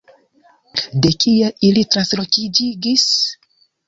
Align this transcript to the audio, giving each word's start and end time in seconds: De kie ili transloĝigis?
De 1.05 1.11
kie 1.23 1.49
ili 1.67 1.83
transloĝigis? 1.97 3.05